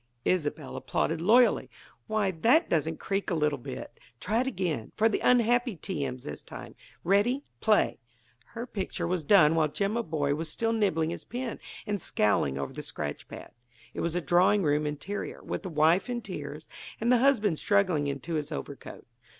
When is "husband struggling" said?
17.19-18.07